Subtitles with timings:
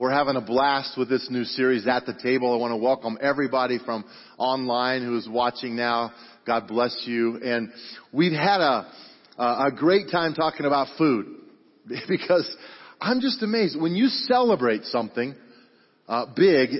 [0.00, 2.54] We're having a blast with this new series at the table.
[2.54, 4.06] I want to welcome everybody from
[4.38, 6.14] online who's watching now.
[6.46, 7.36] God bless you.
[7.36, 7.70] And
[8.10, 8.90] we've had a,
[9.36, 11.26] a great time talking about food
[12.08, 12.50] because
[12.98, 13.78] I'm just amazed.
[13.78, 15.34] When you celebrate something
[16.08, 16.70] uh, big,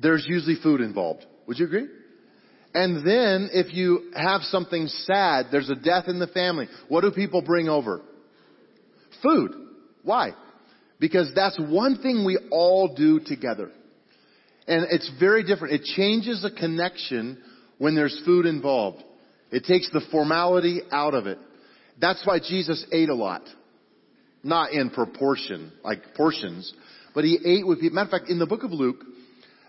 [0.00, 1.26] there's usually food involved.
[1.46, 1.88] Would you agree?
[2.72, 6.68] And then if you have something sad, there's a death in the family.
[6.88, 8.00] What do people bring over?
[9.22, 9.52] Food.
[10.02, 10.30] Why?
[11.00, 13.70] Because that's one thing we all do together.
[14.66, 15.74] And it's very different.
[15.74, 17.42] It changes the connection
[17.78, 19.02] when there's food involved.
[19.50, 21.38] It takes the formality out of it.
[22.00, 23.42] That's why Jesus ate a lot.
[24.42, 26.72] Not in proportion, like portions,
[27.14, 27.94] but he ate with people.
[27.94, 29.04] Matter of fact, in the book of Luke,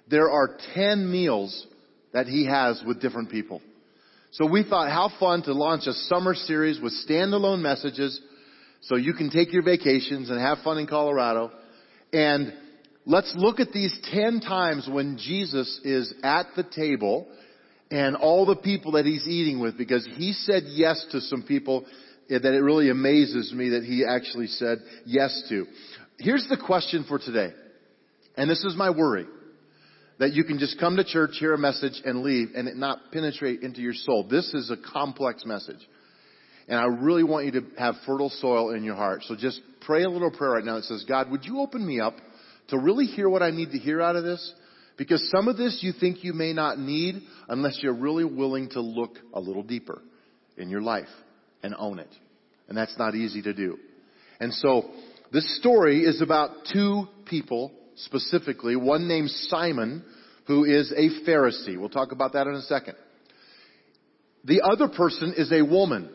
[0.10, 1.66] there are 10 meals
[2.14, 3.62] that he has with different people.
[4.32, 8.20] So we thought how fun to launch a summer series with standalone messages
[8.86, 11.52] so you can take your vacations and have fun in Colorado.
[12.14, 12.54] And
[13.06, 17.28] let's look at these 10 times when Jesus is at the table
[17.90, 21.86] and all the people that he's eating with because he said yes to some people
[22.30, 25.66] eh, that it really amazes me that he actually said yes to.
[26.20, 27.54] Here's the question for today.
[28.38, 29.26] And this is my worry.
[30.20, 33.12] That you can just come to church, hear a message, and leave, and it not
[33.12, 34.26] penetrate into your soul.
[34.30, 35.86] This is a complex message.
[36.68, 39.24] And I really want you to have fertile soil in your heart.
[39.24, 42.00] So just pray a little prayer right now that says, God, would you open me
[42.00, 42.16] up
[42.70, 44.54] to really hear what I need to hear out of this?
[44.98, 48.82] Because some of this you think you may not need unless you're really willing to
[48.82, 50.02] look a little deeper
[50.58, 51.10] in your life
[51.62, 52.10] and own it.
[52.68, 53.78] And that's not easy to do.
[54.40, 54.90] And so
[55.32, 60.04] this story is about two people specifically, one named Simon
[60.48, 61.78] who is a Pharisee.
[61.78, 62.96] We'll talk about that in a second.
[64.44, 66.10] The other person is a woman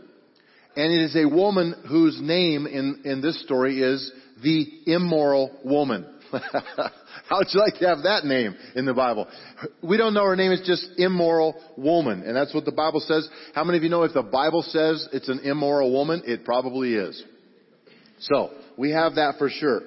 [0.77, 6.07] and it is a woman whose name in, in this story is the immoral woman.
[6.31, 9.27] How would you like to have that name in the Bible?
[9.83, 12.23] We don't know her name is just immoral woman.
[12.23, 13.29] And that's what the Bible says.
[13.55, 16.23] How many of you know if the Bible says it's an immoral woman?
[16.25, 17.23] It probably is.
[18.21, 19.83] So, we have that for sure.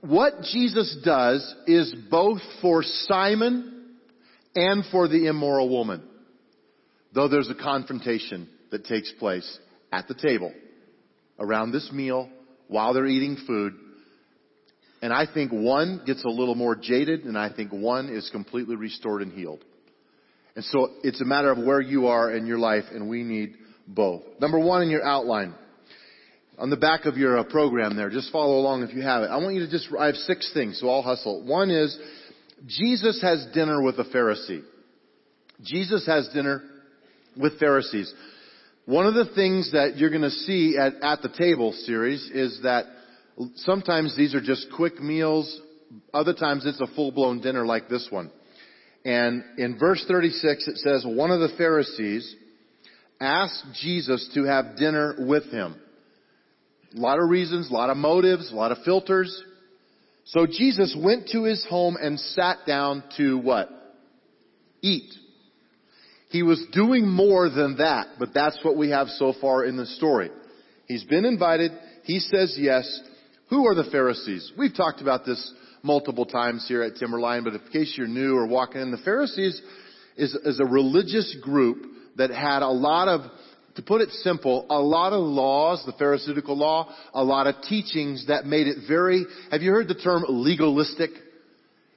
[0.00, 3.96] What Jesus does is both for Simon
[4.54, 6.02] and for the immoral woman.
[7.14, 9.58] Though there's a confrontation that takes place
[9.90, 10.52] at the table
[11.38, 12.28] around this meal
[12.68, 13.72] while they're eating food.
[15.00, 18.76] And I think one gets a little more jaded and I think one is completely
[18.76, 19.64] restored and healed.
[20.54, 23.54] And so it's a matter of where you are in your life and we need
[23.86, 24.22] both.
[24.40, 25.54] Number one in your outline.
[26.58, 29.26] On the back of your uh, program there, just follow along if you have it.
[29.26, 31.46] I want you to just, I have six things, so I'll hustle.
[31.46, 31.98] One is,
[32.66, 34.62] Jesus has dinner with a Pharisee.
[35.62, 36.62] Jesus has dinner
[37.36, 38.12] with Pharisees.
[38.86, 42.60] One of the things that you're going to see at, at the table series is
[42.62, 42.86] that
[43.56, 45.60] sometimes these are just quick meals.
[46.14, 48.30] Other times it's a full-blown dinner like this one.
[49.04, 52.32] And in verse 36 it says, one of the Pharisees
[53.20, 55.74] asked Jesus to have dinner with him.
[56.96, 59.42] A lot of reasons, a lot of motives, a lot of filters.
[60.26, 63.68] So Jesus went to his home and sat down to what?
[64.80, 65.12] Eat.
[66.36, 69.86] He was doing more than that, but that's what we have so far in the
[69.86, 70.28] story.
[70.86, 71.72] He's been invited.
[72.02, 73.00] He says yes.
[73.48, 74.52] Who are the Pharisees?
[74.58, 75.50] We've talked about this
[75.82, 79.62] multiple times here at Timberline, but in case you're new or walking in, the Pharisees
[80.18, 81.86] is, is a religious group
[82.18, 83.22] that had a lot of,
[83.76, 88.26] to put it simple, a lot of laws, the Pharisaical law, a lot of teachings
[88.26, 91.12] that made it very, have you heard the term legalistic?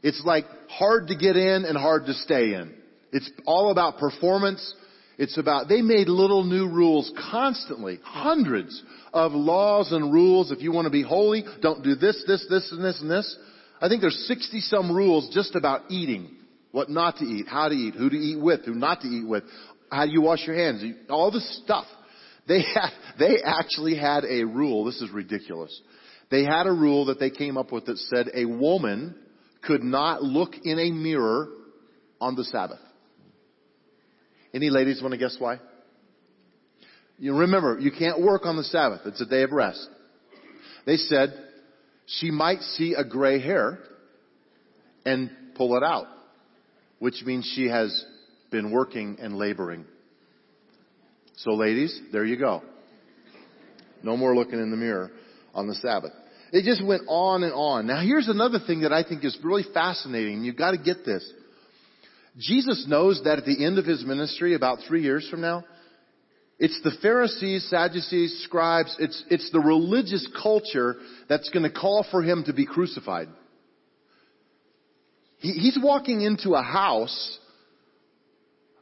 [0.01, 2.78] It's like hard to get in and hard to stay in.
[3.11, 4.73] It's all about performance.
[5.17, 8.81] It's about, they made little new rules constantly, hundreds
[9.13, 10.51] of laws and rules.
[10.51, 13.37] If you want to be holy, don't do this, this, this, and this, and this.
[13.81, 16.37] I think there's 60 some rules just about eating.
[16.71, 19.27] What not to eat, how to eat, who to eat with, who not to eat
[19.27, 19.43] with,
[19.91, 21.85] how do you wash your hands, all this stuff.
[22.47, 24.85] They had, they actually had a rule.
[24.85, 25.81] This is ridiculous.
[26.31, 29.15] They had a rule that they came up with that said a woman
[29.63, 31.49] could not look in a mirror
[32.21, 32.79] on the Sabbath.
[34.53, 35.59] Any ladies want to guess why?
[37.17, 39.01] You remember, you can't work on the Sabbath.
[39.05, 39.87] It's a day of rest.
[40.85, 41.33] They said
[42.05, 43.79] she might see a gray hair
[45.05, 46.07] and pull it out,
[46.99, 48.05] which means she has
[48.51, 49.85] been working and laboring.
[51.37, 52.63] So ladies, there you go.
[54.01, 55.11] No more looking in the mirror
[55.53, 56.11] on the Sabbath.
[56.51, 57.85] It just went on and on.
[57.85, 60.43] Now here's another thing that I think is really fascinating.
[60.43, 61.29] You've got to get this.
[62.39, 65.65] Jesus knows that at the end of his ministry, about three years from now,
[66.59, 70.97] It's the Pharisees, Sadducees, scribes, it's, it's the religious culture
[71.29, 73.29] that's going to call for him to be crucified.
[75.37, 77.39] He, he's walking into a house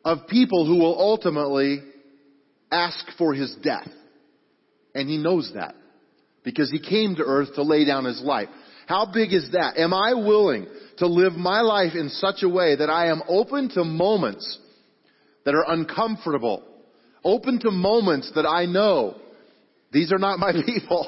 [0.03, 1.83] of people who will ultimately
[2.71, 3.89] ask for his death.
[4.95, 5.75] And he knows that
[6.44, 8.50] because he came to earth to lay down his life.
[8.88, 9.78] How big is that?
[9.78, 10.66] Am I willing
[10.98, 14.57] to live my life in such a way that I am open to moments
[15.45, 16.63] that are uncomfortable,
[17.24, 19.16] open to moments that I know
[19.92, 21.06] these are not my people,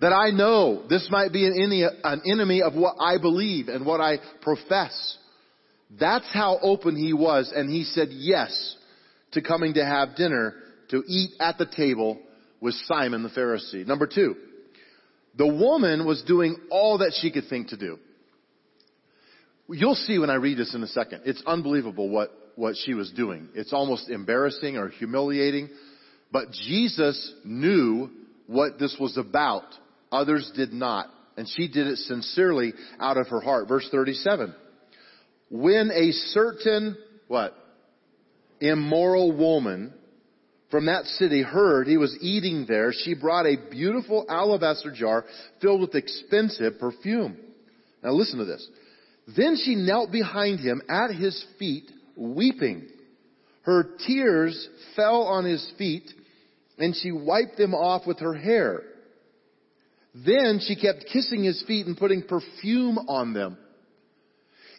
[0.00, 4.18] that I know this might be an enemy of what I believe and what I
[4.40, 5.18] profess.
[5.98, 8.76] That's how open he was, and he said yes
[9.32, 10.54] to coming to have dinner,
[10.90, 12.20] to eat at the table
[12.60, 13.86] with Simon the Pharisee.
[13.86, 14.36] Number two,
[15.36, 17.98] the woman was doing all that she could think to do.
[19.68, 21.22] You'll see when I read this in a second.
[21.24, 23.48] It's unbelievable what, what she was doing.
[23.54, 25.70] It's almost embarrassing or humiliating.
[26.30, 28.10] But Jesus knew
[28.46, 29.64] what this was about.
[30.10, 31.08] Others did not.
[31.36, 33.68] And she did it sincerely out of her heart.
[33.68, 34.54] Verse 37.
[35.50, 36.96] When a certain,
[37.28, 37.56] what?
[38.60, 39.94] Immoral woman
[40.72, 45.26] from that city heard he was eating there, she brought a beautiful alabaster jar
[45.60, 47.36] filled with expensive perfume.
[48.02, 48.66] Now listen to this.
[49.36, 52.88] Then she knelt behind him at his feet, weeping.
[53.64, 56.10] Her tears fell on his feet,
[56.78, 58.80] and she wiped them off with her hair.
[60.14, 63.58] Then she kept kissing his feet and putting perfume on them.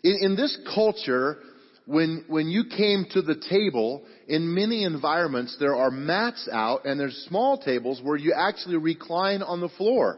[0.03, 1.37] In, in this culture,
[1.85, 6.99] when, when you came to the table, in many environments, there are mats out and
[6.99, 10.17] there's small tables where you actually recline on the floor.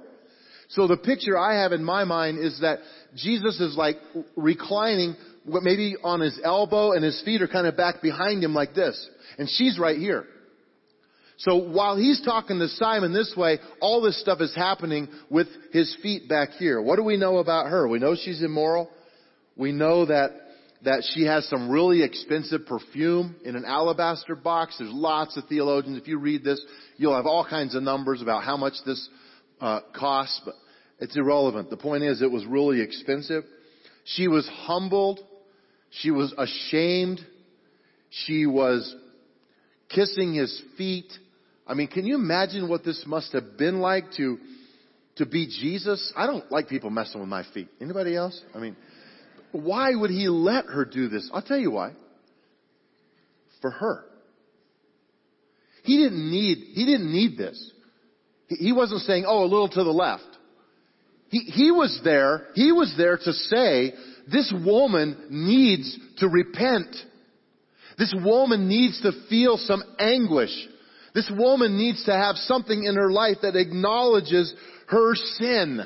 [0.69, 2.79] So the picture I have in my mind is that
[3.15, 3.97] Jesus is like
[4.35, 5.15] reclining,
[5.45, 9.09] maybe on his elbow and his feet are kind of back behind him like this.
[9.37, 10.25] And she's right here.
[11.37, 15.95] So while he's talking to Simon this way, all this stuff is happening with his
[16.01, 16.81] feet back here.
[16.81, 17.87] What do we know about her?
[17.87, 18.89] We know she's immoral.
[19.57, 20.31] We know that
[20.85, 24.75] that she has some really expensive perfume in an alabaster box.
[24.77, 25.97] There's lots of theologians.
[25.97, 26.63] If you read this,
[26.97, 29.09] you'll have all kinds of numbers about how much this
[29.59, 30.53] uh, costs, but
[30.99, 31.71] it's irrelevant.
[31.71, 33.43] The point is, it was really expensive.
[34.05, 35.19] She was humbled.
[35.89, 37.19] She was ashamed.
[38.11, 38.95] She was
[39.89, 41.11] kissing his feet.
[41.67, 44.37] I mean, can you imagine what this must have been like to
[45.15, 46.13] to be Jesus?
[46.15, 47.69] I don't like people messing with my feet.
[47.81, 48.39] Anybody else?
[48.53, 48.75] I mean,
[49.55, 51.29] why would he let her do this?
[51.33, 51.93] I'll tell you why.
[53.61, 54.05] For her.
[55.83, 57.71] He didn't need, he didn't need this.
[58.47, 60.23] He wasn't saying, oh, a little to the left.
[61.29, 63.93] He, he was there, he was there to say,
[64.31, 66.95] this woman needs to repent.
[67.97, 70.51] This woman needs to feel some anguish.
[71.13, 74.53] This woman needs to have something in her life that acknowledges
[74.87, 75.81] her sin.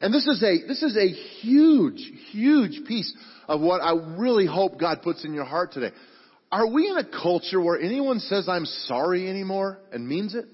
[0.00, 1.08] And this is a, this is a
[1.40, 3.14] huge, huge piece
[3.48, 5.94] of what I really hope God puts in your heart today.
[6.52, 10.46] Are we in a culture where anyone says I'm sorry anymore and means it?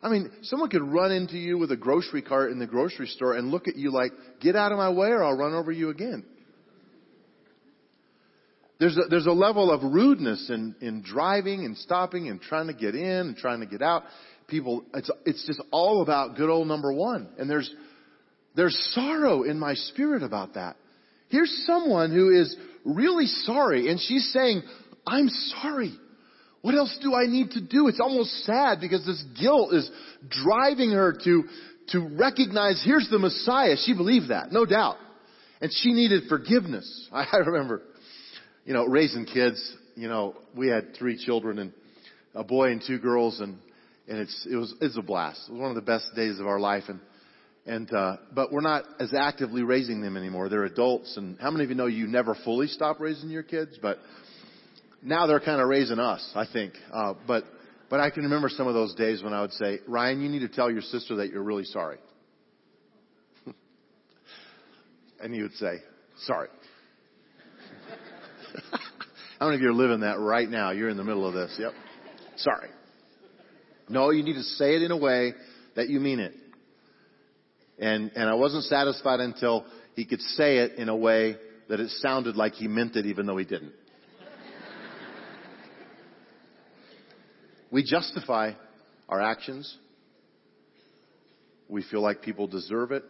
[0.00, 3.36] I mean, someone could run into you with a grocery cart in the grocery store
[3.36, 5.90] and look at you like, get out of my way or I'll run over you
[5.90, 6.24] again.
[8.78, 12.74] There's a, there's a level of rudeness in, in driving and stopping and trying to
[12.74, 14.04] get in and trying to get out
[14.48, 17.28] people, it's, it's just all about good old number one.
[17.38, 17.72] And there's,
[18.56, 20.76] there's sorrow in my spirit about that.
[21.28, 24.62] Here's someone who is really sorry and she's saying,
[25.06, 25.94] I'm sorry.
[26.62, 27.86] What else do I need to do?
[27.88, 29.88] It's almost sad because this guilt is
[30.28, 31.44] driving her to,
[31.88, 33.76] to recognize here's the Messiah.
[33.84, 34.96] She believed that, no doubt.
[35.60, 37.08] And she needed forgiveness.
[37.12, 37.82] I remember,
[38.64, 41.72] you know, raising kids, you know, we had three children and
[42.34, 43.58] a boy and two girls and
[44.08, 45.40] and it's it was it's a blast.
[45.48, 47.00] It was one of the best days of our life, and
[47.66, 50.48] and uh, but we're not as actively raising them anymore.
[50.48, 53.78] They're adults, and how many of you know you never fully stop raising your kids,
[53.80, 53.98] but
[55.02, 56.72] now they're kind of raising us, I think.
[56.92, 57.44] Uh, but
[57.90, 60.40] but I can remember some of those days when I would say, Ryan, you need
[60.40, 61.98] to tell your sister that you're really sorry,
[65.22, 65.82] and he would say,
[66.22, 66.48] sorry.
[69.38, 70.72] How many of you are living that right now?
[70.72, 71.54] You're in the middle of this.
[71.60, 71.72] Yep.
[72.38, 72.70] Sorry.
[73.88, 75.34] No, you need to say it in a way
[75.76, 76.34] that you mean it.
[77.78, 79.64] And, and I wasn't satisfied until
[79.94, 81.36] he could say it in a way
[81.68, 83.72] that it sounded like he meant it even though he didn't.
[87.70, 88.52] we justify
[89.08, 89.76] our actions.
[91.68, 93.04] We feel like people deserve it.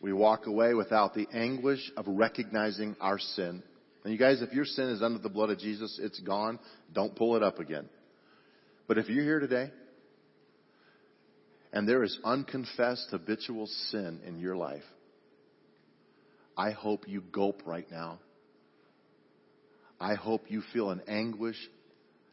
[0.00, 3.62] We walk away without the anguish of recognizing our sin.
[4.02, 6.58] And you guys, if your sin is under the blood of Jesus, it's gone.
[6.94, 7.86] Don't pull it up again.
[8.88, 9.70] But if you're here today
[11.72, 14.82] and there is unconfessed habitual sin in your life,
[16.56, 18.18] I hope you gulp right now.
[20.00, 21.56] I hope you feel an anguish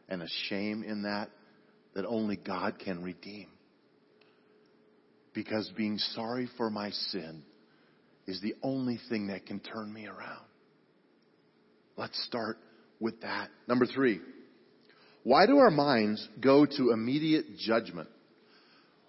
[0.08, 1.30] and a shame in that
[1.94, 3.48] that only God can redeem.
[5.34, 7.42] Because being sorry for my sin
[8.26, 10.44] is the only thing that can turn me around.
[11.96, 12.58] Let's start
[13.00, 13.48] with that.
[13.66, 14.20] Number three,
[15.24, 18.08] why do our minds go to immediate judgment?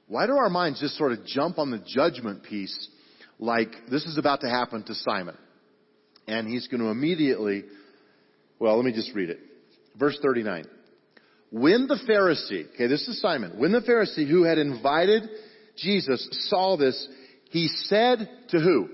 [0.09, 2.89] Why do our minds just sort of jump on the judgment piece
[3.37, 5.37] like this is about to happen to Simon?
[6.27, 7.63] And he's going to immediately,
[8.59, 9.39] well, let me just read it.
[9.97, 10.65] Verse 39.
[11.51, 15.29] When the Pharisee, okay, this is Simon, when the Pharisee who had invited
[15.77, 17.07] Jesus saw this,
[17.51, 18.89] he said to who?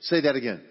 [0.00, 0.62] Say that again.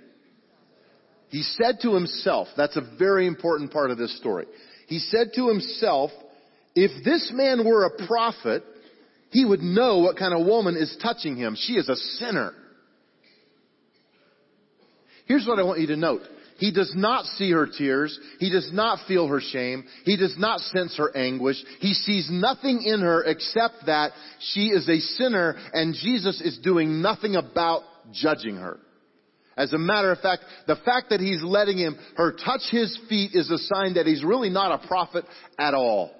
[1.30, 4.46] He said to himself, that's a very important part of this story.
[4.88, 6.12] He said to himself,
[6.76, 8.64] if this man were a prophet,
[9.30, 11.56] he would know what kind of woman is touching him.
[11.58, 12.54] She is a sinner.
[15.26, 16.22] Here's what I want you to note.
[16.58, 18.18] He does not see her tears.
[18.40, 19.86] He does not feel her shame.
[20.06, 21.58] He does not sense her anguish.
[21.80, 27.02] He sees nothing in her except that she is a sinner and Jesus is doing
[27.02, 28.80] nothing about judging her.
[29.58, 33.32] As a matter of fact, the fact that he's letting him, her touch his feet
[33.34, 35.26] is a sign that he's really not a prophet
[35.60, 36.12] at all.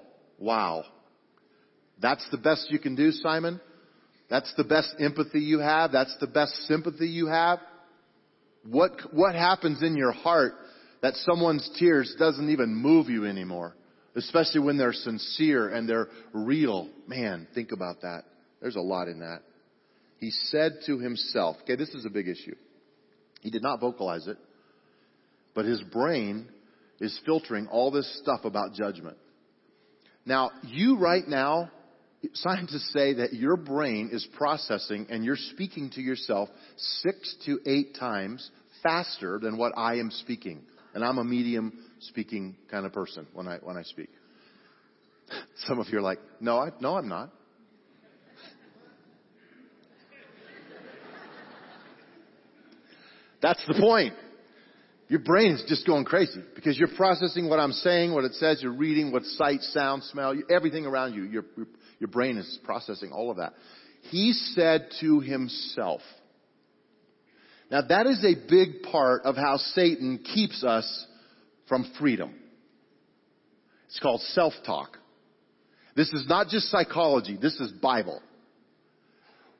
[0.44, 0.84] Wow.
[2.02, 3.58] That's the best you can do, Simon?
[4.28, 5.90] That's the best empathy you have?
[5.90, 7.60] That's the best sympathy you have?
[8.68, 10.52] What, what happens in your heart
[11.00, 13.74] that someone's tears doesn't even move you anymore?
[14.16, 16.90] Especially when they're sincere and they're real.
[17.06, 18.24] Man, think about that.
[18.60, 19.40] There's a lot in that.
[20.18, 22.54] He said to himself, okay, this is a big issue.
[23.40, 24.36] He did not vocalize it,
[25.54, 26.48] but his brain
[27.00, 29.16] is filtering all this stuff about judgment.
[30.26, 31.70] Now, you right now,
[32.32, 37.96] scientists say that your brain is processing and you're speaking to yourself six to eight
[37.98, 38.50] times
[38.82, 40.62] faster than what I am speaking.
[40.94, 44.08] And I'm a medium speaking kind of person when I, when I speak.
[45.66, 47.30] Some of you are like, no, I, no, I'm not.
[53.42, 54.14] That's the point.
[55.08, 58.60] Your brain is just going crazy because you're processing what I'm saying, what it says,
[58.62, 61.24] you're reading what sight, sound, smell, everything around you.
[61.24, 61.44] Your,
[61.98, 63.52] your, brain is processing all of that.
[64.10, 66.00] He said to himself.
[67.70, 71.06] Now that is a big part of how Satan keeps us
[71.68, 72.34] from freedom.
[73.86, 74.98] It's called self-talk.
[75.96, 78.20] This is not just psychology, this is Bible.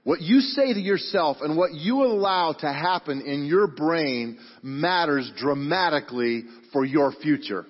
[0.04, 5.30] What you say to yourself and what you allow to happen in your brain matters
[5.36, 7.64] dramatically for your future.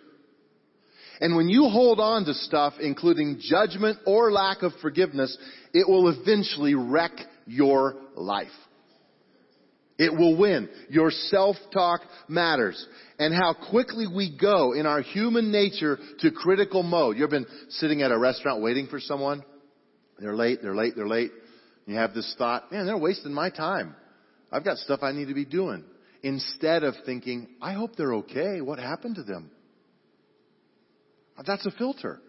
[1.21, 5.39] And when you hold on to stuff, including judgment or lack of forgiveness,
[5.73, 7.13] it will eventually wreck
[7.47, 8.49] your life.
[9.97, 10.69] It will win.
[10.91, 12.85] Your self-talk matters.
[13.21, 17.17] And how quickly we go in our human nature to critical mode.
[17.17, 19.45] You've been sitting at a restaurant waiting for someone.
[20.19, 21.31] They're late, they're late, they're late.
[21.87, 23.95] You have this thought, man, they're wasting my time.
[24.51, 25.85] I've got stuff I need to be doing.
[26.23, 28.61] Instead of thinking, I hope they're okay.
[28.61, 29.51] What happened to them?
[31.45, 32.21] That's a filter.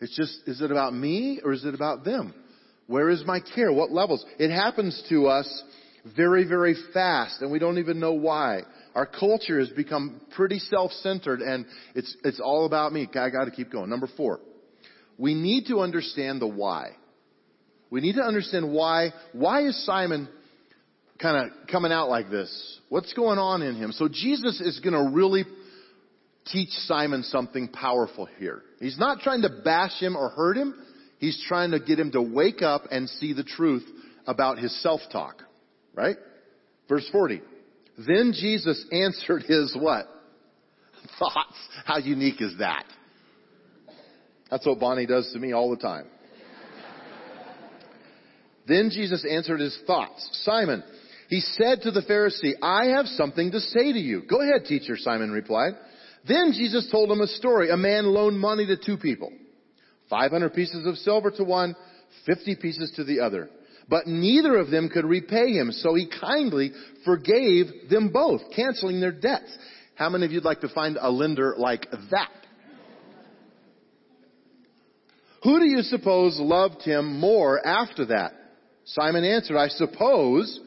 [0.00, 2.34] It's just, is it about me or is it about them?
[2.88, 3.72] Where is my care?
[3.72, 4.24] What levels?
[4.38, 5.62] It happens to us
[6.16, 8.62] very, very fast and we don't even know why.
[8.96, 13.08] Our culture has become pretty self-centered and it's, it's all about me.
[13.14, 13.88] I gotta keep going.
[13.88, 14.40] Number four.
[15.18, 16.96] We need to understand the why.
[17.92, 20.26] We need to understand why, why is Simon
[21.20, 22.80] kind of coming out like this?
[22.88, 23.92] What's going on in him?
[23.92, 25.44] So Jesus is going to really
[26.46, 28.62] teach Simon something powerful here.
[28.80, 30.74] He's not trying to bash him or hurt him.
[31.18, 33.84] He's trying to get him to wake up and see the truth
[34.26, 35.42] about his self-talk.
[35.94, 36.16] Right?
[36.88, 37.42] Verse 40.
[37.98, 40.06] Then Jesus answered his what?
[41.18, 41.58] Thoughts.
[41.84, 42.86] How unique is that?
[44.50, 46.06] That's what Bonnie does to me all the time.
[48.66, 50.28] Then Jesus answered his thoughts.
[50.44, 50.82] Simon,
[51.28, 54.22] he said to the Pharisee, I have something to say to you.
[54.28, 55.72] Go ahead, teacher, Simon replied.
[56.26, 57.70] Then Jesus told him a story.
[57.70, 59.32] A man loaned money to two people.
[60.10, 61.74] 500 pieces of silver to one,
[62.26, 63.48] 50 pieces to the other.
[63.88, 66.72] But neither of them could repay him, so he kindly
[67.04, 69.56] forgave them both, canceling their debts.
[69.94, 72.30] How many of you'd like to find a lender like that?
[75.42, 78.32] Who do you suppose loved him more after that?
[78.84, 80.60] Simon answered, I suppose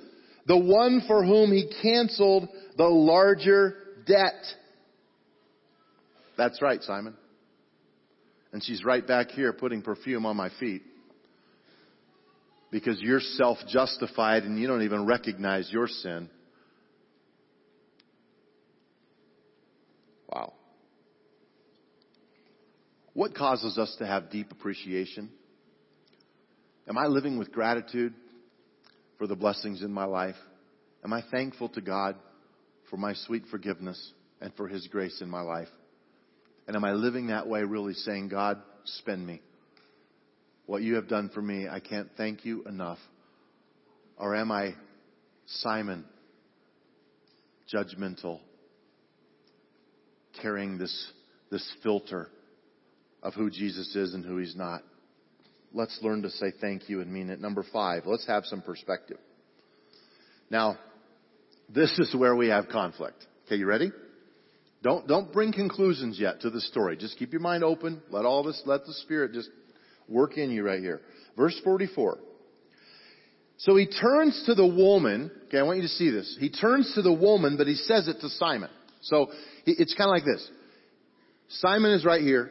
[0.47, 4.43] The one for whom he canceled the larger debt.
[6.37, 7.15] That's right, Simon.
[8.51, 10.83] And she's right back here putting perfume on my feet.
[12.71, 16.29] Because you're self-justified and you don't even recognize your sin.
[20.31, 20.53] Wow.
[23.13, 25.29] What causes us to have deep appreciation?
[26.87, 28.13] Am I living with gratitude
[29.17, 30.35] for the blessings in my life?
[31.03, 32.15] Am I thankful to God
[32.89, 35.69] for my sweet forgiveness and for His grace in my life?
[36.67, 39.41] And am I living that way really saying, God, spend me?
[40.65, 42.97] What you have done for me, I can't thank you enough.
[44.17, 44.75] Or am I
[45.47, 46.05] Simon,
[47.73, 48.39] judgmental,
[50.41, 51.11] carrying this,
[51.51, 52.29] this filter
[53.21, 54.83] of who Jesus is and who he's not.
[55.75, 57.41] Let's learn to say thank you and mean it.
[57.41, 59.17] Number five, let's have some perspective.
[60.49, 60.77] Now,
[61.67, 63.27] this is where we have conflict.
[63.45, 63.91] Okay, you ready?
[64.81, 66.95] Don't, don't bring conclusions yet to the story.
[66.95, 68.01] Just keep your mind open.
[68.09, 69.49] Let all this, let the Spirit just
[70.07, 71.01] work in you right here.
[71.35, 72.19] Verse 44.
[73.57, 75.29] So he turns to the woman.
[75.47, 76.37] Okay, I want you to see this.
[76.39, 78.69] He turns to the woman, but he says it to Simon.
[79.01, 79.27] So
[79.65, 80.49] it's kind of like this.
[81.49, 82.49] Simon is right here.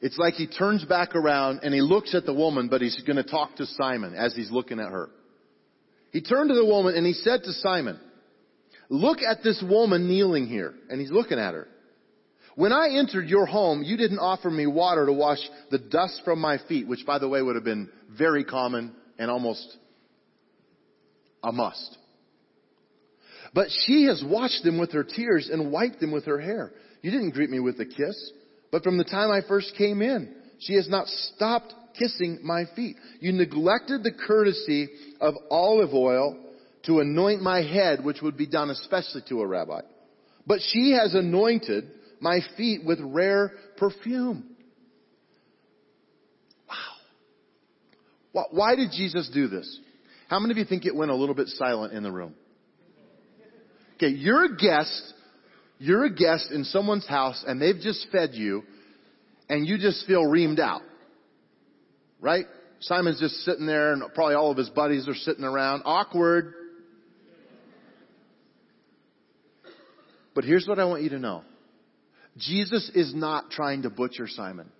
[0.00, 3.16] It's like he turns back around and he looks at the woman, but he's going
[3.16, 5.10] to talk to Simon as he's looking at her.
[6.10, 8.00] He turned to the woman and he said to Simon,
[8.88, 10.74] look at this woman kneeling here.
[10.88, 11.68] And he's looking at her.
[12.56, 15.38] When I entered your home, you didn't offer me water to wash
[15.70, 17.88] the dust from my feet, which by the way would have been
[18.18, 19.76] very common and almost
[21.42, 21.98] a must.
[23.54, 26.72] But she has washed them with her tears and wiped them with her hair.
[27.02, 28.32] You didn't greet me with a kiss.
[28.70, 32.96] But from the time I first came in, she has not stopped kissing my feet.
[33.20, 34.88] You neglected the courtesy
[35.20, 36.38] of olive oil
[36.84, 39.80] to anoint my head, which would be done especially to a rabbi.
[40.46, 44.56] But she has anointed my feet with rare perfume.
[48.32, 48.46] Wow.
[48.50, 49.78] Why did Jesus do this?
[50.28, 52.34] How many of you think it went a little bit silent in the room?
[53.96, 55.12] Okay, you're a guest
[55.80, 58.62] you're a guest in someone's house and they've just fed you
[59.48, 60.82] and you just feel reamed out.
[62.20, 62.44] Right?
[62.80, 65.82] Simon's just sitting there and probably all of his buddies are sitting around.
[65.86, 66.52] Awkward.
[70.34, 71.44] But here's what I want you to know.
[72.36, 74.70] Jesus is not trying to butcher Simon.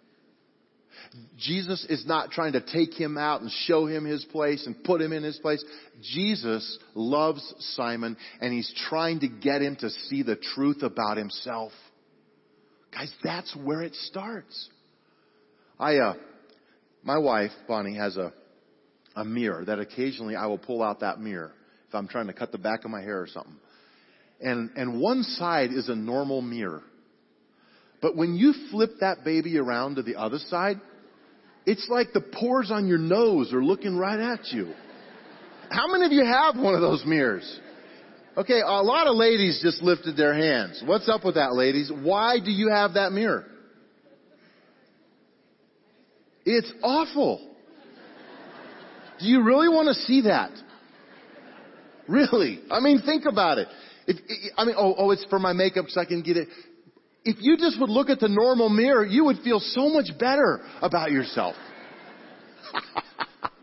[1.39, 5.01] Jesus is not trying to take him out and show him his place and put
[5.01, 5.65] him in his place.
[6.03, 11.73] Jesus loves Simon and he's trying to get him to see the truth about himself.
[12.93, 14.69] Guys, that's where it starts.
[15.79, 16.15] I, uh,
[17.03, 18.33] my wife, Bonnie, has a,
[19.17, 21.53] a mirror that occasionally I will pull out that mirror
[21.89, 23.57] if I'm trying to cut the back of my hair or something.
[24.41, 26.83] And, and one side is a normal mirror.
[28.01, 30.81] But when you flip that baby around to the other side,
[31.67, 34.73] it's like the pores on your nose are looking right at you.
[35.71, 37.61] How many of you have one of those mirrors?
[38.37, 40.83] Okay, a lot of ladies just lifted their hands.
[40.85, 41.93] What's up with that, ladies?
[42.03, 43.47] Why do you have that mirror?
[46.45, 47.47] It's awful.
[49.19, 50.51] Do you really want to see that?
[52.09, 52.61] Really?
[52.71, 53.69] I mean, think about it.
[54.07, 54.17] If,
[54.57, 56.49] I mean, oh, oh, it's for my makeup so I can get it.
[57.25, 60.61] If you just would look at the normal mirror, you would feel so much better
[60.81, 61.55] about yourself.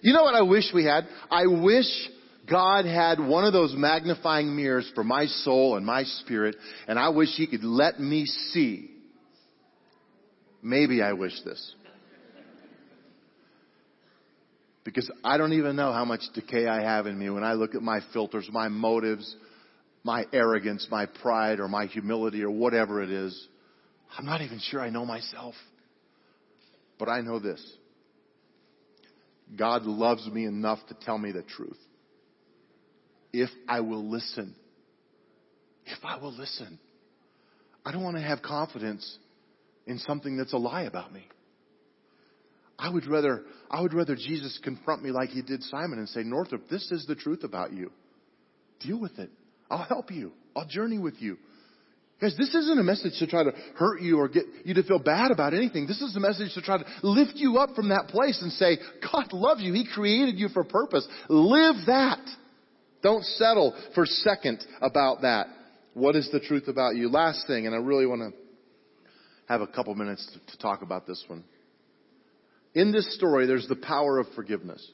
[0.00, 1.06] you know what I wish we had?
[1.30, 1.86] I wish
[2.50, 6.56] God had one of those magnifying mirrors for my soul and my spirit,
[6.88, 8.90] and I wish He could let me see.
[10.62, 11.74] Maybe I wish this.
[14.82, 17.76] Because I don't even know how much decay I have in me when I look
[17.76, 19.36] at my filters, my motives,
[20.02, 23.48] my arrogance, my pride, or my humility, or whatever it is.
[24.16, 25.54] I'm not even sure I know myself.
[26.98, 27.64] But I know this.
[29.56, 31.78] God loves me enough to tell me the truth.
[33.32, 34.54] If I will listen.
[35.86, 36.78] If I will listen.
[37.84, 39.18] I don't want to have confidence
[39.86, 41.26] in something that's a lie about me.
[42.78, 46.22] I would rather, I would rather Jesus confront me like he did Simon and say,
[46.22, 47.90] Northrop, this is the truth about you.
[48.80, 49.30] Deal with it.
[49.70, 50.32] I'll help you.
[50.56, 51.38] I'll journey with you.
[52.20, 54.98] Guys, this isn't a message to try to hurt you or get you to feel
[54.98, 55.86] bad about anything.
[55.86, 58.76] This is a message to try to lift you up from that place and say,
[59.10, 59.72] God loves you.
[59.72, 61.08] He created you for purpose.
[61.30, 62.20] Live that.
[63.02, 65.46] Don't settle for second about that.
[65.94, 67.08] What is the truth about you?
[67.08, 68.38] Last thing, and I really want to
[69.48, 71.42] have a couple minutes to, to talk about this one.
[72.74, 74.86] In this story, there's the power of forgiveness.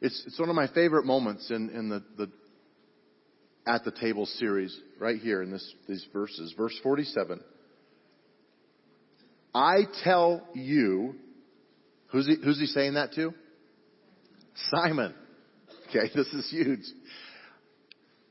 [0.00, 2.30] It's, it's one of my favorite moments in, in the, the
[3.66, 6.54] at the table series right here in this, these verses.
[6.56, 7.40] Verse 47.
[9.54, 11.14] I tell you,
[12.08, 13.34] who's he, who's he saying that to?
[14.70, 15.14] Simon.
[15.88, 16.84] Okay, this is huge.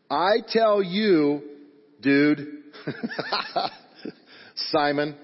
[0.09, 1.41] I tell you,
[2.01, 2.63] dude,
[4.55, 5.15] Simon,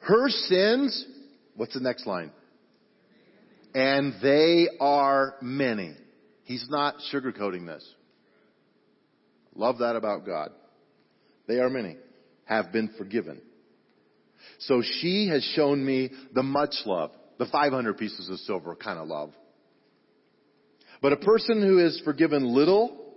[0.00, 1.06] her sins,
[1.56, 2.30] what's the next line?
[3.74, 5.94] And they are many.
[6.44, 7.86] He's not sugarcoating this.
[9.54, 10.50] Love that about God.
[11.46, 11.96] They are many.
[12.44, 13.40] Have been forgiven.
[14.60, 19.08] So she has shown me the much love, the 500 pieces of silver kind of
[19.08, 19.32] love.
[21.00, 23.14] But a person who is forgiven little,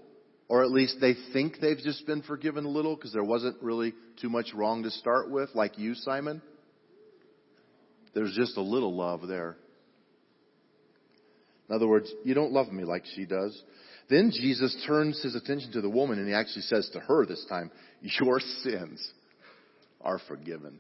[0.50, 4.30] or at least they think they've just been forgiven little because there wasn't really too
[4.30, 6.41] much wrong to start with, like you, Simon,
[8.13, 9.58] there's just a little love there.
[11.69, 13.62] In other words, you don't love me like she does.
[14.10, 17.46] Then Jesus turns his attention to the woman and he actually says to her this
[17.50, 19.12] time, Your sins
[20.02, 20.80] are forgiven.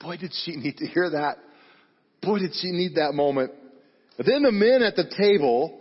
[0.00, 1.38] Boy, did she need to hear that.
[2.22, 3.52] Boy, did she need that moment.
[4.16, 5.80] But then the men at the table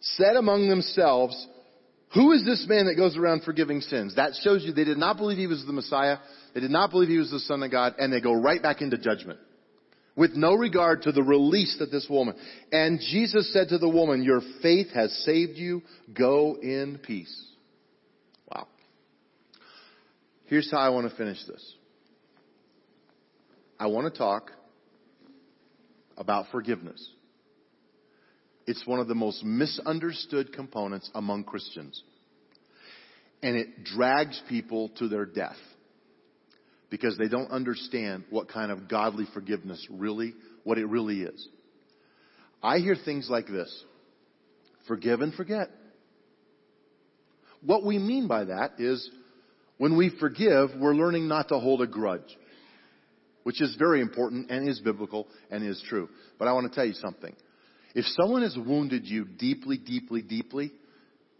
[0.00, 1.46] said among themselves,
[2.14, 4.14] Who is this man that goes around forgiving sins?
[4.16, 6.16] That shows you they did not believe he was the Messiah.
[6.54, 7.94] They did not believe he was the Son of God.
[7.98, 9.38] And they go right back into judgment
[10.16, 12.34] with no regard to the release that this woman.
[12.70, 15.82] And Jesus said to the woman, Your faith has saved you.
[16.12, 17.34] Go in peace.
[18.50, 18.66] Wow.
[20.46, 21.74] Here's how I want to finish this.
[23.78, 24.52] I want to talk
[26.16, 27.08] about forgiveness.
[28.66, 32.00] It's one of the most misunderstood components among Christians.
[33.42, 35.56] And it drags people to their death
[36.92, 41.48] because they don't understand what kind of godly forgiveness really, what it really is.
[42.62, 43.84] I hear things like this.
[44.86, 45.70] Forgive and forget.
[47.64, 49.08] What we mean by that is
[49.78, 52.36] when we forgive, we're learning not to hold a grudge,
[53.44, 56.10] which is very important and is biblical and is true.
[56.38, 57.34] But I want to tell you something.
[57.94, 60.72] If someone has wounded you deeply, deeply, deeply,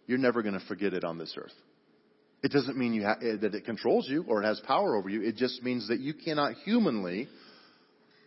[0.06, 1.52] you're never going to forget it on this earth.
[2.42, 5.08] It doesn't mean you ha- eh, that it controls you or it has power over
[5.08, 5.22] you.
[5.22, 7.28] It just means that you cannot humanly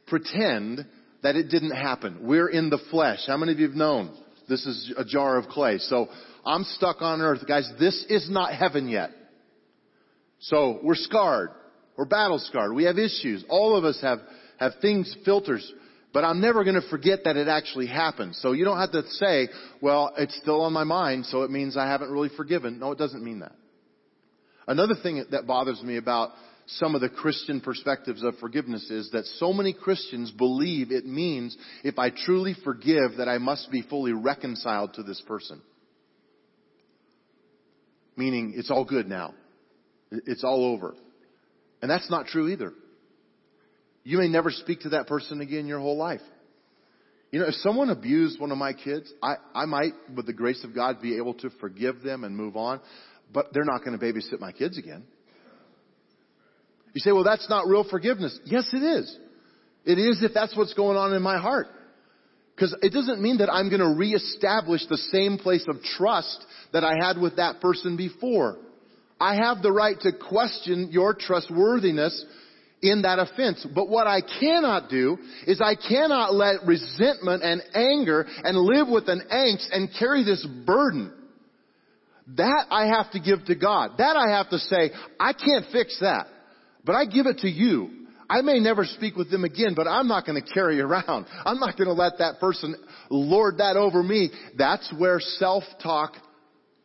[0.07, 0.85] pretend
[1.21, 2.19] that it didn't happen.
[2.21, 3.19] We're in the flesh.
[3.27, 4.15] How many of you have known?
[4.47, 5.79] This is a jar of clay.
[5.79, 6.07] So
[6.45, 7.45] I'm stuck on earth.
[7.47, 9.09] Guys, this is not heaven yet.
[10.39, 11.49] So we're scarred.
[11.97, 12.73] We're battle scarred.
[12.73, 13.43] We have issues.
[13.49, 14.19] All of us have,
[14.59, 15.69] have things, filters.
[16.13, 18.35] But I'm never going to forget that it actually happened.
[18.35, 19.49] So you don't have to say,
[19.81, 22.79] well, it's still on my mind, so it means I haven't really forgiven.
[22.79, 23.51] No, it doesn't mean that.
[24.67, 26.31] Another thing that bothers me about
[26.67, 31.55] some of the Christian perspectives of forgiveness is that so many Christians believe it means
[31.83, 35.61] if I truly forgive that I must be fully reconciled to this person.
[38.17, 39.35] Meaning it's all good now.
[40.11, 40.95] It's all over.
[41.81, 42.73] And that's not true either.
[44.03, 46.21] You may never speak to that person again your whole life.
[47.31, 50.63] You know, if someone abused one of my kids, I, I might, with the grace
[50.63, 52.79] of God, be able to forgive them and move on
[53.33, 55.03] but they're not going to babysit my kids again.
[56.93, 58.39] You say, well, that's not real forgiveness.
[58.45, 59.17] Yes, it is.
[59.85, 61.67] It is if that's what's going on in my heart.
[62.55, 66.85] Because it doesn't mean that I'm going to reestablish the same place of trust that
[66.85, 68.57] I had with that person before.
[69.19, 72.25] I have the right to question your trustworthiness
[72.81, 73.65] in that offense.
[73.75, 79.09] But what I cannot do is I cannot let resentment and anger and live with
[79.09, 81.11] an angst and carry this burden
[82.35, 83.91] that I have to give to God.
[83.97, 86.27] That I have to say, I can't fix that.
[86.83, 87.89] But I give it to you.
[88.27, 91.27] I may never speak with them again, but I'm not going to carry around.
[91.45, 92.75] I'm not going to let that person
[93.09, 94.31] lord that over me.
[94.57, 96.13] That's where self-talk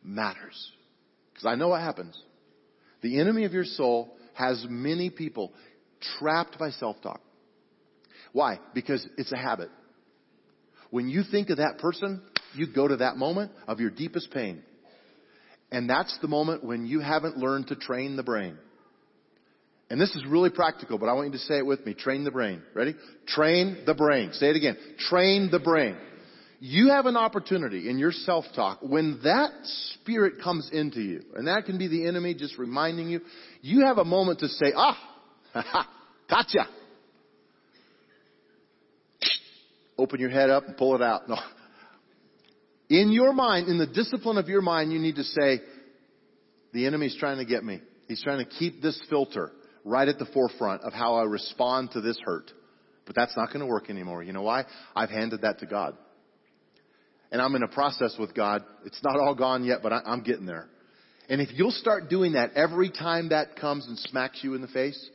[0.03, 0.71] matters.
[1.33, 2.19] Because I know what happens.
[3.01, 5.51] The enemy of your soul has many people
[6.19, 7.21] trapped by self-talk.
[8.33, 8.59] Why?
[8.75, 9.69] Because it's a habit.
[10.91, 12.21] When you think of that person,
[12.53, 14.61] you go to that moment of your deepest pain.
[15.71, 18.57] And that's the moment when you haven't learned to train the brain.
[19.89, 21.93] And this is really practical, but I want you to say it with me.
[21.93, 22.61] Train the brain.
[22.73, 22.95] Ready?
[23.27, 24.31] Train the brain.
[24.33, 24.77] Say it again.
[24.97, 25.97] Train the brain.
[26.59, 31.65] You have an opportunity in your self-talk when that spirit comes into you, and that
[31.65, 33.21] can be the enemy just reminding you,
[33.61, 34.97] you have a moment to say, ah,
[35.53, 35.89] ha, ha,
[36.29, 36.67] gotcha.
[39.97, 41.27] Open your head up and pull it out.
[41.27, 41.37] No.
[42.91, 45.61] In your mind, in the discipline of your mind, you need to say,
[46.73, 47.79] the enemy's trying to get me.
[48.09, 49.53] He's trying to keep this filter
[49.85, 52.51] right at the forefront of how I respond to this hurt.
[53.05, 54.23] But that's not going to work anymore.
[54.23, 54.65] You know why?
[54.93, 55.95] I've handed that to God.
[57.31, 58.63] and I'm in a process with God.
[58.85, 60.67] It's not all gone yet, but I, I'm getting there.
[61.29, 64.67] And if you'll start doing that every time that comes and smacks you in the
[64.67, 65.09] face,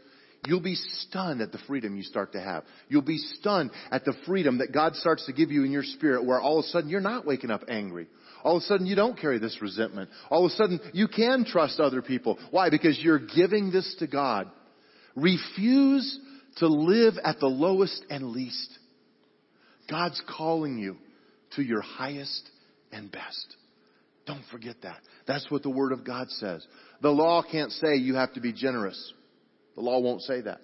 [0.46, 2.64] you'll be stunned at the freedom you start to have.
[2.88, 6.24] You'll be stunned at the freedom that God starts to give you in your spirit
[6.24, 8.06] where all of a sudden you're not waking up angry.
[8.42, 10.10] All of a sudden you don't carry this resentment.
[10.30, 12.38] All of a sudden you can trust other people.
[12.50, 12.70] Why?
[12.70, 14.50] Because you're giving this to God.
[15.14, 16.18] Refuse
[16.58, 18.78] to live at the lowest and least.
[19.90, 20.96] God's calling you
[21.56, 22.48] to your highest
[22.92, 23.56] and best.
[24.26, 24.98] Don't forget that.
[25.26, 26.66] That's what the Word of God says.
[27.00, 29.12] The law can't say you have to be generous.
[29.76, 30.60] The law won't say that.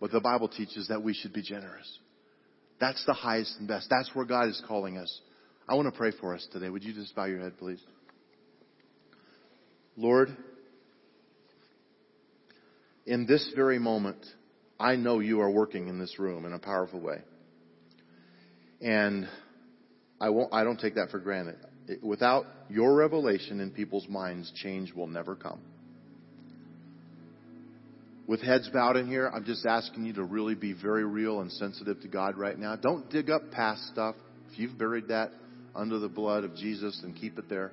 [0.00, 1.98] But the Bible teaches that we should be generous.
[2.80, 3.88] That's the highest and best.
[3.90, 5.20] That's where God is calling us.
[5.68, 6.70] I want to pray for us today.
[6.70, 7.80] Would you just bow your head, please?
[9.96, 10.34] Lord,
[13.04, 14.24] in this very moment,
[14.78, 17.18] I know you are working in this room in a powerful way.
[18.80, 19.28] And
[20.18, 21.56] I won't, I don't take that for granted.
[22.02, 25.60] Without your revelation in people's minds, change will never come.
[28.30, 31.50] With heads bowed in here, I'm just asking you to really be very real and
[31.50, 32.76] sensitive to God right now.
[32.76, 34.14] Don't dig up past stuff.
[34.52, 35.32] If you've buried that
[35.74, 37.72] under the blood of Jesus, then keep it there.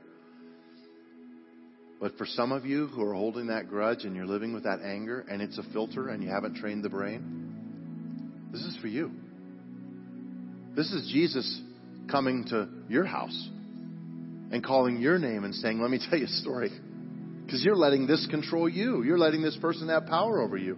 [2.02, 4.80] But for some of you who are holding that grudge and you're living with that
[4.84, 9.12] anger and it's a filter and you haven't trained the brain, this is for you.
[10.76, 11.62] This is Jesus
[12.10, 13.50] coming to your house
[14.52, 16.72] and calling your name and saying, Let me tell you a story.
[17.48, 19.04] Because you're letting this control you.
[19.04, 20.78] You're letting this person have power over you.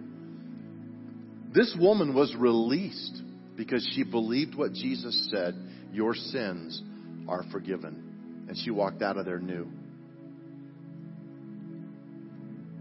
[1.52, 3.22] This woman was released
[3.56, 5.56] because she believed what Jesus said
[5.92, 6.80] Your sins
[7.28, 8.44] are forgiven.
[8.46, 9.68] And she walked out of there new.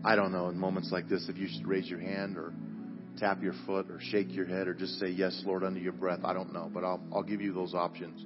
[0.05, 2.53] I don't know, in moments like this, if you should raise your hand or
[3.17, 6.19] tap your foot or shake your head or just say, Yes, Lord, under your breath.
[6.23, 8.23] I don't know, but I'll, I'll give you those options.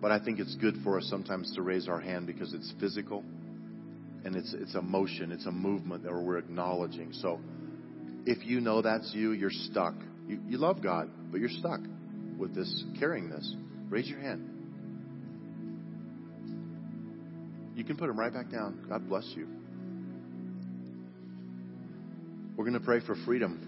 [0.00, 3.22] But I think it's good for us sometimes to raise our hand because it's physical
[4.24, 7.12] and it's it's a motion, it's a movement that we're acknowledging.
[7.12, 7.40] So
[8.26, 9.94] if you know that's you, you're stuck.
[10.26, 11.80] You, you love God, but you're stuck
[12.38, 13.54] with this carrying this.
[13.88, 14.46] Raise your hand.
[17.74, 18.84] You can put them right back down.
[18.88, 19.48] God bless you.
[22.56, 23.66] We're going to pray for freedom.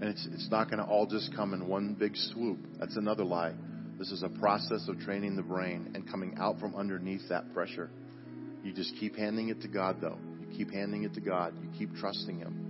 [0.00, 2.58] And it's, it's not going to all just come in one big swoop.
[2.78, 3.52] That's another lie.
[3.98, 7.90] This is a process of training the brain and coming out from underneath that pressure.
[8.62, 10.18] You just keep handing it to God, though.
[10.40, 11.54] You keep handing it to God.
[11.62, 12.64] You keep trusting Him.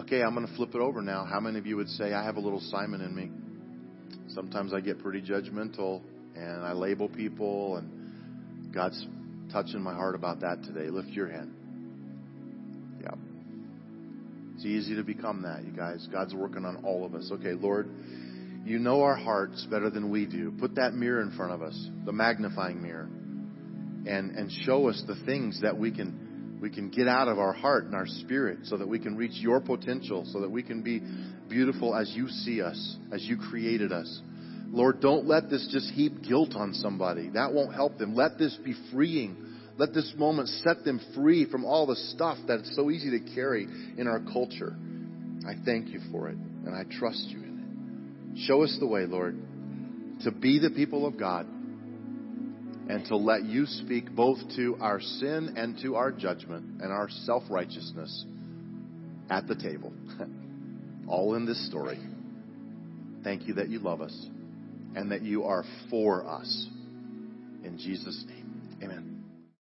[0.00, 1.24] Okay, I'm going to flip it over now.
[1.24, 3.30] How many of you would say, I have a little Simon in me?
[4.34, 6.02] Sometimes I get pretty judgmental
[6.34, 9.06] and I label people, and God's
[9.52, 10.90] touching my heart about that today.
[10.90, 11.54] Lift your hand.
[13.00, 13.14] Yeah.
[14.56, 16.08] It's easy to become that, you guys.
[16.10, 17.30] God's working on all of us.
[17.30, 17.88] Okay, Lord.
[18.64, 20.50] You know our hearts better than we do.
[20.58, 23.10] Put that mirror in front of us, the magnifying mirror,
[24.06, 27.52] and, and show us the things that we can, we can get out of our
[27.52, 30.82] heart and our spirit so that we can reach your potential, so that we can
[30.82, 31.02] be
[31.50, 34.22] beautiful as you see us, as you created us.
[34.70, 37.28] Lord, don't let this just heap guilt on somebody.
[37.28, 38.14] That won't help them.
[38.14, 39.36] Let this be freeing.
[39.76, 43.64] Let this moment set them free from all the stuff that's so easy to carry
[43.98, 44.74] in our culture.
[45.46, 47.43] I thank you for it, and I trust you.
[48.36, 49.36] Show us the way, Lord,
[50.22, 55.54] to be the people of God and to let you speak both to our sin
[55.56, 58.24] and to our judgment and our self righteousness
[59.30, 59.92] at the table.
[61.08, 61.98] All in this story.
[63.22, 64.14] Thank you that you love us
[64.94, 66.68] and that you are for us.
[67.62, 68.43] In Jesus' name.